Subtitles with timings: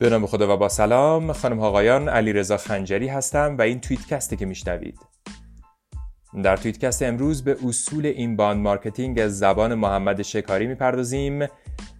[0.00, 4.06] به نام خدا و با سلام خانم آقایان علی رضا خنجری هستم و این توییت
[4.06, 4.98] کسته که میشنوید.
[6.42, 11.46] در توییت کست امروز به اصول inbound marketing از زبان محمد شکاری می‌پردازیم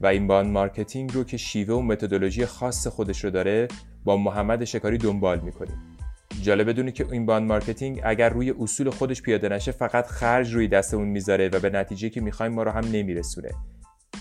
[0.00, 3.68] و inbound marketing رو که شیوه و متدولوژی خاص خودش رو داره
[4.04, 5.96] با محمد شکاری دنبال می‌کنیم.
[6.42, 11.08] جالب بدونی که inbound marketing اگر روی اصول خودش پیاده نشه فقط خرج روی دستمون
[11.08, 13.50] می‌ذاره و به نتیجه که می‌خوایم ما رو هم نمیرسونه.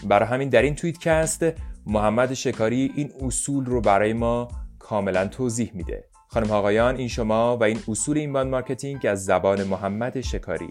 [0.07, 1.45] برای همین در این توییت کست
[1.85, 4.47] محمد شکاری این اصول رو برای ما
[4.79, 6.03] کاملا توضیح میده.
[6.27, 10.69] خانم آقایان این شما و این اصول inbound marketing از زبان محمد شکاری.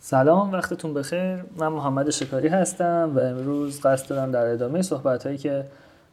[0.00, 1.44] سلام وقتتون بخیر.
[1.56, 5.64] من محمد شکاری هستم و امروز قصد دارم در ادامه صحبت هایی که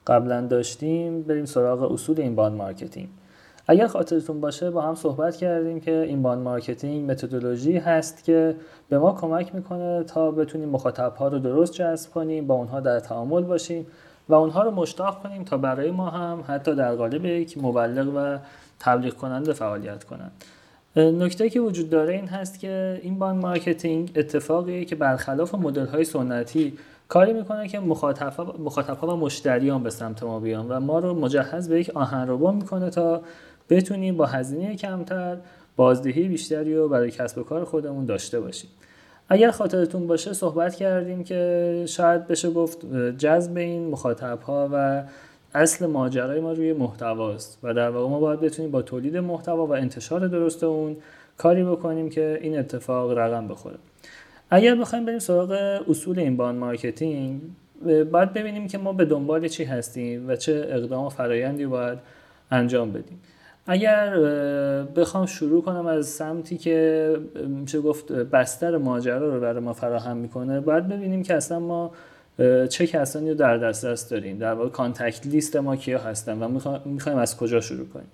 [0.08, 3.10] قبلا داشتیم بریم سراغ اصول inbound marketing.
[3.68, 8.56] اگر خاطرتون باشه با هم صحبت کردیم که inbound marketing متدولوژی هست که
[8.90, 13.00] به ما کمک می‌کنه تا بتونیم مخاطب ها رو درست جذب کنیم با اونها در
[13.00, 13.88] تعامل باشیم
[14.30, 18.38] و اونها رو مشتاق کنیم تا برای ما هم حتی در قالب یک مبلغ و
[18.80, 20.32] تبلیغ کننده فعالیت کنند.
[20.96, 26.74] نکته که وجود داره این هست که inbound marketing اتفاقیه که برخلاف مدل های سنتی
[27.08, 31.70] کاری می‌کنه که مخاطب ها و مشتریان به سمت ما بیان و ما رو مجهز
[31.70, 33.22] به یک آهنربا می‌کنه تا
[33.70, 35.38] بتونیم با هزینه کمتر
[35.76, 38.70] بازدهی بیشتری رو برای کسب و کار خودمون داشته باشیم.
[39.30, 42.86] اگر خاطرتون باشه صحبت کردیم که شاید بشه گفت
[43.18, 45.04] جذب این مخاطب ها و
[45.56, 49.74] اصل ماجرای ما روی محتواست و در واقع ما باید بتونیم با تولید محتوا و
[49.74, 50.98] انتشار درست اون
[51.38, 53.78] کاری بکنیم که این اتفاق رقم بخوره.
[54.50, 55.52] اگر بخوایم بریم سراغ
[55.90, 57.42] اصول inbound marketing
[58.12, 62.00] باید ببینیم که ما به دنبال چی هستیم و چه اقدام و فرایندی باید
[62.52, 63.20] انجام بدیم.
[63.68, 64.20] اگر
[64.96, 67.18] بخوام شروع کنم از سمتی که
[67.48, 71.92] میشه گفت بستر ماجرا رو برای ما فراهم می‌کنه باید ببینیم که اصلا ما
[72.70, 74.38] چه کسانی رو در دسترس داریم.
[74.38, 78.08] در واقع contact list ما کیا هستن و می‌خوایم از کجا شروع کنیم.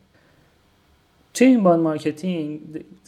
[1.34, 2.62] تو inbound marketing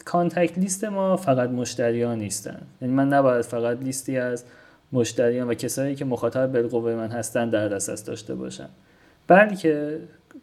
[0.06, 2.62] contact list ما فقط مشتریان نیستن.
[2.81, 4.44] یعنی من نباید فقط لیستی از
[4.94, 8.69] مشتریان و کسایی که مخاطب بالقوه من هستن در دسترس داشته باشم.
[9.28, 10.00] بلکه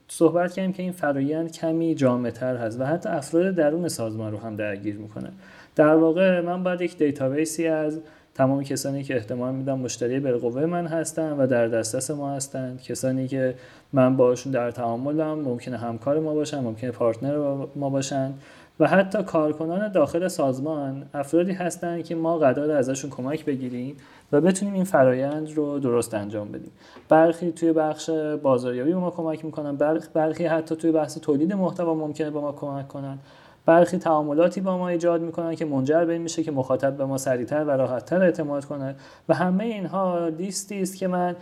[0.09, 1.95] صحبت کردیم که این فرایند عمیق
[2.35, 5.29] تر هست و حتی افراد درون سازمان رو هم درگیر می‌کنه.
[5.77, 8.01] در واقع من باید یک database ی از
[8.35, 13.29] تمام کسانی که احتمال میدم مشتری بالقوه من هستن و در دسترس ما هستند کسانی
[13.29, 13.55] که
[13.93, 17.37] من باشون در تعاملم ممکنه همکار ما باشن ممکنه partner
[17.77, 18.33] ما باشن.
[18.81, 23.97] و حتی کارکنان داخل سازمان افرادی هستند که ما قرار ازشون کمک بگیریم
[24.33, 26.71] و بتونیم این فرایند رو درست انجام بدیم.
[27.09, 28.11] برخی توی بخش
[28.43, 29.77] بازاریابی به ما کمک می‌کنن
[30.15, 33.19] برخی حتی توی بحث تولید محتوا ممکنه به ما کمک کنن.
[33.67, 37.19] برخی تعاملاتی با ما ایجاد می‌کنن که منجر به این میشه که مخاطب به ما
[37.19, 38.95] سریعتر و راحتتر اعتماد کنه
[39.29, 41.37] و همه اینها لیستی است که من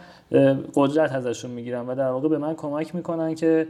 [0.74, 3.66] قدرت ازشون می‌گیرم و در واقع به من کمک می‌کنن که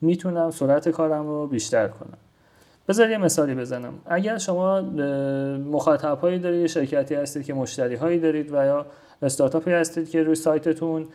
[0.00, 2.18] می‌تونم سرعت کارم رو بیشتر کنم.
[2.88, 3.92] بذار یه مثالی بزنم.
[4.06, 4.80] اگر شما
[5.70, 8.86] مخاطب هایی دارید شرکتی هستید که مشتری هایی دارید و یا
[9.22, 11.06] استارتاپی هستید که روی سایتتون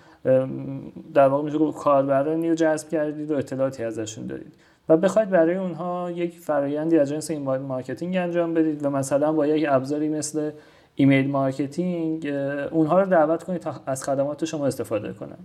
[1.14, 4.54] در واقع میشه کاربرانی رو جذب کردید و اطلاعاتی ازشون دارید.
[4.90, 9.48] و بخواید برای اونها یک فرایندی از جنس این marketing انجام بدید و مثلا با
[9.48, 10.52] یک ابزاری مثل
[10.96, 12.28] email marketing
[12.72, 15.38] اونها رو دعوت کنید تا از خدمات شما استفاده کنن.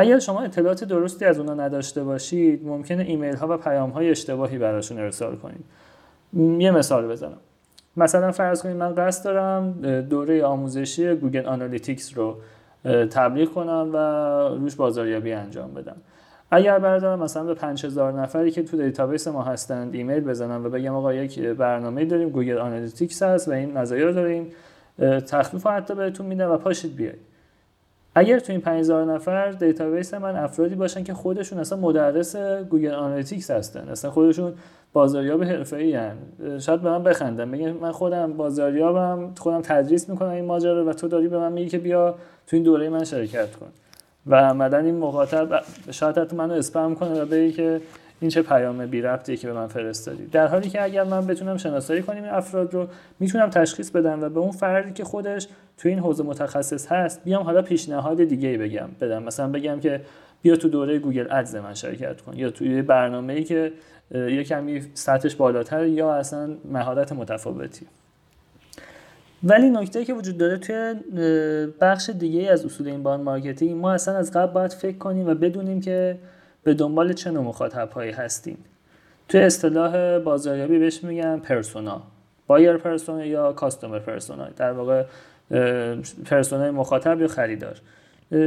[0.00, 4.58] اگر شما اطلاعات درستی از اونها نداشته باشید ممکنه ایمیل ها و پیام های اشتباهی
[4.58, 5.64] براشون ارسال کنید.
[6.62, 7.38] یه مثال بزنم.
[7.96, 12.36] مثلا فرض کنید من قصد دارم دوره آموزشی Google Analytics رو
[13.10, 13.96] تبلیغ کنم و
[14.58, 15.96] روش بازاریابی انجام بدم.
[16.50, 20.94] اگر بردارم مثلا به 5000 نفری که تو database ما هستند ایمیل بزنم و بگم
[20.94, 24.46] آقا یک برنامه داریم Google Analytics هست و این مزایا داریم
[25.26, 27.27] تخفیف حتی بهتون میده و پاشید بیاید.
[28.18, 33.50] اگر تو این 5000 نفر database من افرادی باشن که خودشون اصلا مدرس Google Analytics
[33.50, 34.52] هستن اصلا خودشون
[34.92, 36.16] بازاریاب حرفه‌ای ان
[36.58, 41.08] شاید به من بخندن بگن من خودم بازاریابم خودم تدریس می‌کنم این ماجرا و تو
[41.08, 42.14] داری به من میگی که بیا
[42.46, 43.66] تو این دوره من شرکت کن.
[44.26, 47.80] و عملا این مخاطب شاید حتی منو اسپم کنه و بگه که
[48.20, 50.26] این چه پیام بی ربطیه که به من فرستادی.
[50.26, 52.86] در حالی که اگر من بتونم شناسایی کنیم این افراد رو
[53.20, 55.48] می‌تونم تشخیص بدم و به اون فردی که خودش
[55.78, 59.22] تو این حوزه متخصص هست بیام حالا پیشنهاد دیگه ای بگم بدم.
[59.22, 60.00] مثلا بگم که
[60.42, 63.72] بیا تو دوره Google Ads من شرکت کن یا توی برنامه ای که
[64.10, 67.86] یه کمی سطحش بالاتر یا اصلا مهارت متفاوتی.
[69.42, 70.94] ولی نکته که وجود داره توی
[71.80, 75.80] بخش دیگه از اصول inbound marketing ما اصلا از قبل باید فکر کنیم و بدونیم
[75.80, 76.18] که
[76.62, 78.58] به دنبال چه نوع مخاطب هایی هستیم.
[79.28, 82.02] توی اصطلاح بازاریابی بهش میگن persona.
[82.48, 85.04] buyer persona یا customer persona در واقع
[86.24, 87.80] persona ی مخاطب یا خریدار؟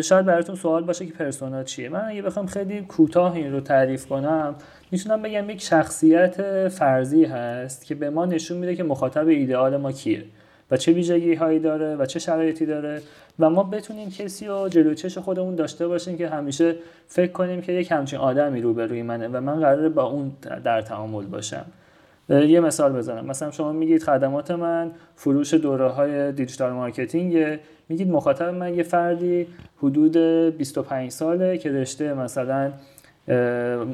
[0.03, 1.89] شاید براتون سوال باشه که persona چیه.
[1.89, 4.56] من اگه بخوام خیلی کوتاه این رو تعریف کنم
[4.92, 9.92] می‌تونم بگم یک شخصیت فرضی هست که به ما نشون میده که مخاطب ایدئال ما
[9.92, 10.24] کیه
[10.71, 13.01] و چه ویژگی هایی داره و چه شرایطی داره
[13.39, 16.75] و ما بتونیم کسی رو جلو چش خودمون داشته باشیم که همیشه
[17.07, 20.31] فکر کنیم که یک همچین آدمی روبروی منه و من قراره با اون
[20.63, 21.65] در تعامل باشم.
[22.31, 23.25] یه مثال بزنم.
[23.25, 27.60] مثلا شما میگید خدمات من فروش دوره های digital marketing.
[27.89, 29.48] میگید مخاطب من یه فردی
[29.78, 30.18] حدود
[30.57, 32.72] 25 ساله که رشته مثلا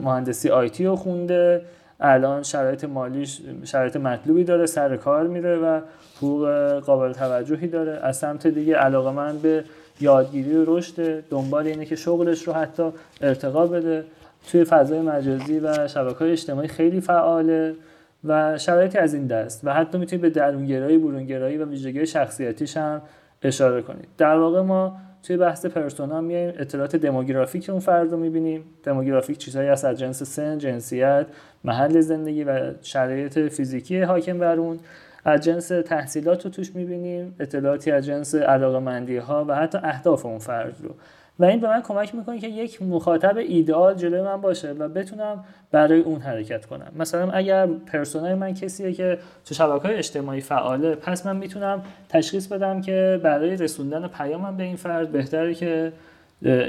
[0.04, 1.62] مهندسی آیتی رو خونده.
[2.00, 5.82] الان شرایط مالیش شرایط مطلوبی داره سر کار میره و
[6.18, 6.50] حقوق
[6.80, 8.00] قابل توجهی داره.
[8.04, 9.64] از سمت دیگه علاقه من به
[10.02, 12.84] یادگیری و رشد دنبال اینه که شغلش رو حتی
[13.22, 14.04] ارتقا بده.
[14.52, 17.76] توی فضای مجازی و شبکه های اجتماعی خیلی فعاله.
[18.24, 23.02] و شرایطی از این دست و حتی می‌تونید به درونگرایی برونگرایی و ویژگی شخصیتیش هم
[23.42, 24.08] اشاره کنید.
[24.18, 28.64] در واقع ما توی بحث پرسونا میایم اطلاعات دموگرافیک اون فرد رو می‌بینیم.
[28.84, 31.26] دموگرافیک چیزهایی هست از جنس سن جنسیت
[31.64, 34.80] محل زندگی و شرایط فیزیکی حاکم بر اون.
[35.26, 40.40] از جنس تحصیلات رو توش می‌بینیم اطلاعاتی از جنس علاقه ها و حتی اهداف اون
[40.40, 40.90] فرد رو.
[41.40, 45.44] و این به من کمک می‌کنه که یک مخاطب ایدئال جلوی من باشه و بتونم
[45.72, 46.92] برای اون حرکت کنم.
[46.96, 52.82] مثلا اگر پرسونای من کسیه که تو شبکه اجتماعی فعاله پس من می‌تونم تشخیص بدم
[52.82, 55.94] که برای رسوندن پیامم به این فرد بهتره که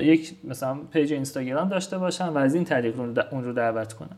[0.02, 3.00] یک مثلا page اینستاگرام داشته باشم و از این طریق
[3.30, 4.16] اون رو دعوت کنم.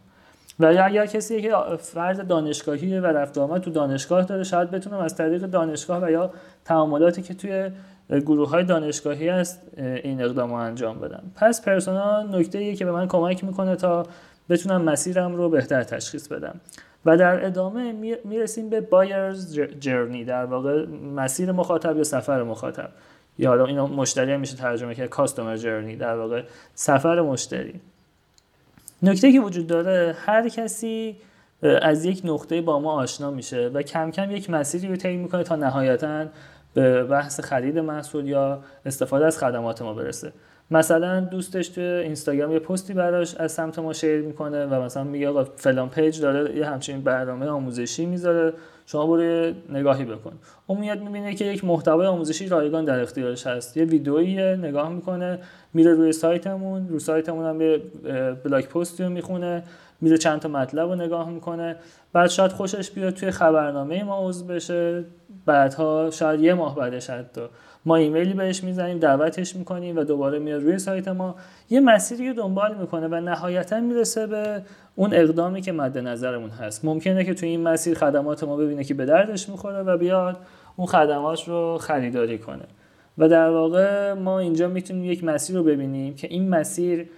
[0.59, 5.17] و اگر کسی که فرد دانشگاهی و رفت آمد تو دانشگاه داره شاید بتونم از
[5.17, 6.31] طریق دانشگاه و یا
[6.65, 7.71] تعاملاتی که توی
[8.11, 13.09] گروه های دانشگاهی هست این اقدام رو انجام بدم پس persona نکته که به من
[13.09, 14.07] کمک می‌کنه تا
[14.49, 16.61] بتونم مسیرم رو بهتر تشخیص بدم.
[17.05, 17.93] و در ادامه
[18.25, 20.87] می‌رسیم به بایرز جرنی در واقع
[21.17, 22.89] مسیر مخاطب یا سفر مخاطب.
[23.39, 26.43] یا حالا اینو مشتری میشه ترجمه کرد کاستومر جرنی در واقع
[26.75, 27.81] سفر مشتری.
[29.03, 31.17] نکته که وجود داره هر کسی
[31.63, 35.43] از یک نقطه با ما آشنا میشه و کم کم یک مسیری رو طی می‌کنه
[35.43, 36.27] تا نهایتا
[36.75, 40.33] به بحث خرید محصول یا استفاده از خدمات ما برسه.
[40.71, 45.29] مثلا دوستش تو اینستاگرام یه پستی براش از سمت ما share می‌کنه و مثلا میگه
[45.29, 48.53] آقا فلان page داره یه همچین برنامه آموزشی می‌ذاره.
[48.91, 50.33] شما برو نگاهی بکن.
[50.67, 55.39] اون میاد می‌بینه که یک محتوای آموزشی رایگان در اختیارش هست یه ویدئویی نگاه می‌کنه
[55.75, 57.83] میره روی سایتمون روی سایتمون هم یه
[58.45, 59.63] blog post ی رو می‌خونه
[60.01, 61.77] میره چند تا مطلب رو نگاه می‌کنه.
[62.13, 65.05] بعد شاید خوشش بیاد توی خبرنامه ما عضو بشه
[65.47, 67.41] بعدها شاید یه ماه بعدش حتی.
[67.85, 71.35] ما ایمیلی بهش می‌زنیم دعوتش می‌کنیم و دوباره میاد روی سایت ما.
[71.71, 74.63] یه مسیری رو دنبال می‌کنه و نهایتا می‌رسه به
[74.97, 76.85] اون اقدامی که مد نظرمون هست.
[76.85, 80.37] ممکنه که توی این مسیر خدمات ما ببینه که به دردش می‌خوره و بیاد
[80.77, 82.65] اون خدمات رو خریداری کنه.
[83.19, 87.09] و در واقع ما اینجا می‌تونیم یک مسیر رو ببینیم که این مسیر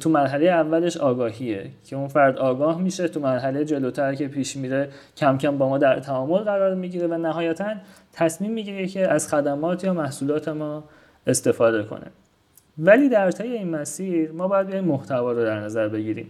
[0.00, 4.88] تو مرحله اولش آگاهیه که اون فرد آگاه میشه تو مرحله جلوتر که پیش میره
[5.16, 7.74] کم کم با ما در تعامل قرار می‌گیره و نهایتا
[8.12, 10.84] تصمیم می‌گیره که از خدمات یا محصولات ما
[11.26, 12.06] استفاده کنه.
[12.78, 16.26] ولی در طی این مسیر ما باید بیایم محتوا رو در نظر بگیریم.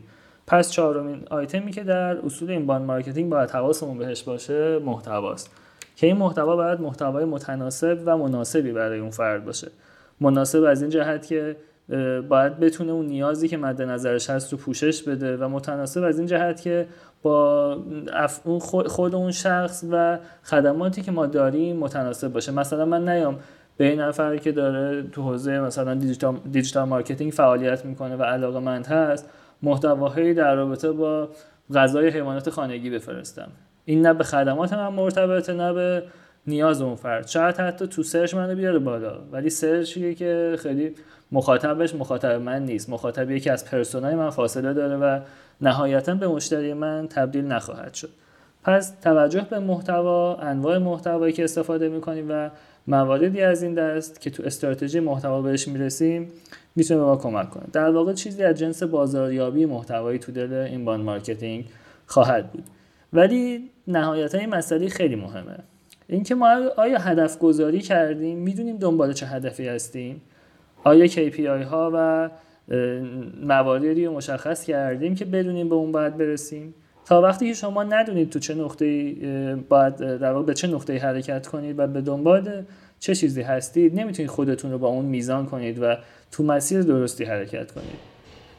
[0.47, 5.51] پس چهارمین آیتمی که در اصول inbound marketing باید حواسمون بهش باشه محتواست.
[5.97, 9.69] که این محتوا باید محتوای متناسب و مناسبی برای اون فرد باشه.
[10.21, 11.57] مناسب از این جهت که
[12.29, 16.27] باید بتونه اون نیازی که مد نظرش هست رو پوشش بده و متناسب از این
[16.27, 16.87] جهت که
[17.23, 17.79] با
[18.87, 22.53] خود اون شخص و خدماتی که ما داریم متناسب باشه.
[22.53, 23.39] مثلا من نیام
[23.77, 28.59] به این نفر که داره تو حوزه مثلا digital, digital marketing فعالیت می‌کنه و علاقه
[28.59, 29.31] مند هست
[29.63, 31.29] محتواهایی در رابطه با
[31.75, 33.49] غذای حیوانات خانگی بفرستم.
[33.85, 36.03] این نه به خدمات من مرتبطه نه به
[36.47, 37.27] نیاز اون فرد.
[37.29, 39.19] شاید حتی تو search منو بیاره بالا.
[39.33, 40.95] ولی search یه که خیلی
[41.33, 42.91] مخاطبش مخاطب من نیست.
[42.91, 45.21] مخاطبی که از persona ی من فاصله داره و
[45.61, 48.11] نهایتا به مشتری من تبدیل نخواهد شد.
[48.65, 52.51] پس توجه به محتوا انواع محتوایی که استفاده می‌کنیم و
[52.87, 56.29] مواردی از این دست که تو استراتژی محتوا بهش می‌رسیم
[56.77, 57.65] می‌تونه به ما کمک کنه.
[57.73, 61.65] در واقع چیزی از جنس بازاریابی محتوایی تو دل inbound marketing
[62.07, 62.65] خواهد بود.
[63.13, 65.59] ولی نهایتا این مسئله خیلی مهمه.
[66.09, 70.21] اینکه ما آیا هدف گذاری کردیم؟ می‌دونیم دنبال چه هدفی هستیم.
[70.85, 72.31] آیا KPI ها و
[73.43, 76.75] مواردی رو مشخص کردیم که بدونیم به اون باید برسیم؟
[77.05, 79.15] تا وقتی که شما ندونید تو چه نقطه
[79.69, 82.65] باید در واقع به چه نقطه حرکت کنید و به دنبال
[83.01, 85.97] چه چیزی هستید نمی‌تونید خودتون رو با اون میزان کنید و
[86.31, 88.13] تو مسیر درستی حرکت کنید.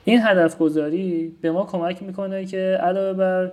[0.06, 3.51] این هدف گذاری به ما کمک می‌کنه که علاوه بر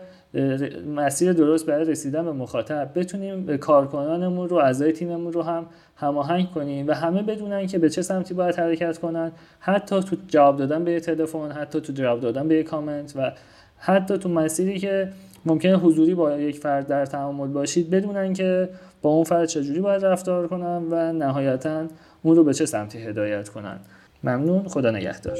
[0.96, 2.90] مسیر درست برای رسیدن به مخاطب.
[2.94, 8.02] بتونیم کارکنانمون رو اعضای تیممون رو هم هماهنگ کنیم و همه بدونن که به چه
[8.02, 9.32] سمتی باید حرکت کنن.
[9.60, 13.32] حتی تو جواب دادن به تلفن حتی تو جواب دادن به کامنت و
[13.78, 15.08] حتی تو مسیری که
[15.46, 18.68] ممکنه حضوری با یک فرد در تعامل باشید بدونن که
[19.02, 21.86] با اون فرد چجوری باید رفتار کنن و نهایتا
[22.22, 23.78] اون رو به چه سمتی هدایت کنن.
[24.24, 24.68] ممنون.
[24.68, 25.38] خدا نگهدار.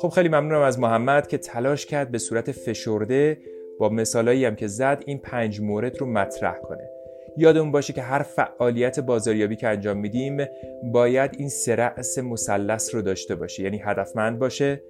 [0.00, 3.38] خب خیلی ممنونم از محمد که تلاش کرد به صورت فشرده
[3.78, 6.90] با مثالایی هم که زد این پنج مورد رو مطرح کنه.
[7.36, 10.46] یادمون باشه که هر فعالیت بازاریابی که انجام میدیم
[10.92, 13.62] باید این سه رأس مثلث رو داشته باشه.
[13.62, 14.82] یعنی هدفمند باشه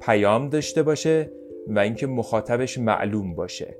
[0.00, 1.30] پیام داشته باشه
[1.66, 3.76] و اینکه مخاطبش معلوم باشه.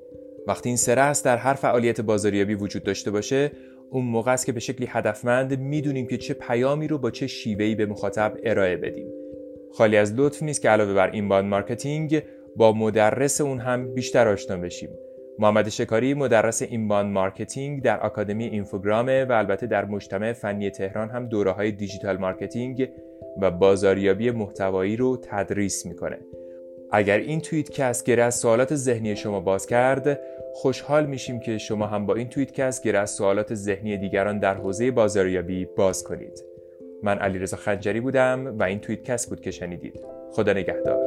[0.47, 3.51] وقتی این سه رأس در هر فعالیت بازاریابی وجود داشته باشه
[3.91, 7.75] اون موقع است که به شکلی هدفمند می‌دونیم که چه پیامی رو با چه شیوهی
[7.75, 9.26] به مخاطب ارائه بدیم.
[9.73, 12.23] خالی از لطف نیست که علاوه بر inbound marketing
[12.57, 14.91] با مدرس اون هم بیشتر آشنا بشیم.
[15.39, 21.27] محمد شکاری مدرس inbound marketing در آکادمی اینفوگرامه و البته در مجتمع فنی تهران هم
[21.27, 22.89] دوره های digital marketing
[23.41, 26.19] و بازاریابی محتوایی رو تدریس می‌کنه.
[26.91, 30.21] اگر این توییت کست گره از سوالات ذهنی شما باز کرد
[30.55, 34.55] خوشحال میشیم که شما هم با این توییت کست گره از سوالات ذهنی دیگران در
[34.55, 36.56] حوزه بازاریابی باز کنید.
[37.03, 40.01] من علیرضا خنجری بودم و این توییت کست بود که شنیدید.
[40.33, 41.07] خدا نگهدار.